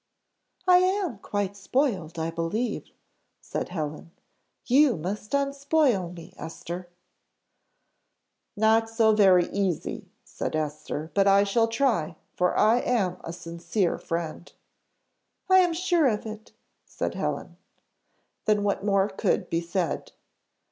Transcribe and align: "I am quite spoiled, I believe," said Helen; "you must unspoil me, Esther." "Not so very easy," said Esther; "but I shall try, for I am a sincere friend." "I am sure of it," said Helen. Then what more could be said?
"I 0.67 0.77
am 0.79 1.19
quite 1.19 1.55
spoiled, 1.55 2.17
I 2.17 2.31
believe," 2.31 2.89
said 3.39 3.69
Helen; 3.69 4.09
"you 4.65 4.97
must 4.97 5.31
unspoil 5.35 6.09
me, 6.11 6.33
Esther." 6.37 6.89
"Not 8.57 8.89
so 8.89 9.13
very 9.13 9.47
easy," 9.51 10.09
said 10.23 10.55
Esther; 10.55 11.11
"but 11.13 11.27
I 11.27 11.43
shall 11.43 11.67
try, 11.67 12.15
for 12.33 12.57
I 12.57 12.79
am 12.79 13.17
a 13.23 13.31
sincere 13.31 13.99
friend." 13.99 14.51
"I 15.51 15.59
am 15.59 15.71
sure 15.73 16.07
of 16.07 16.25
it," 16.25 16.51
said 16.83 17.13
Helen. 17.13 17.57
Then 18.45 18.63
what 18.63 18.83
more 18.83 19.07
could 19.07 19.51
be 19.51 19.61
said? 19.61 20.11